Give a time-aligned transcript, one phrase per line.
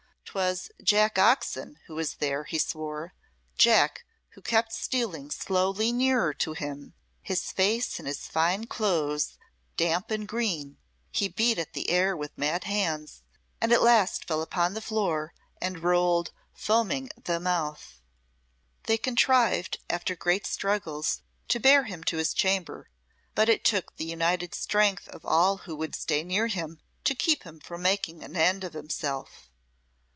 [0.33, 3.13] 'Twas Jack Oxon who was there, he swore
[3.57, 9.37] Jack, who kept stealing slowly nearer to him, his face and his fine clothes
[9.75, 10.77] damp and green,
[11.11, 13.23] he beat at the air with mad hands,
[13.59, 17.99] and at last fell upon the floor, and rolled, foaming at the mouth.
[18.83, 22.89] They contrived, after great strugglings, to bear him to his chamber,
[23.35, 27.43] but it took the united strength of all who would stay near him to keep
[27.43, 29.49] him from making an end of himself.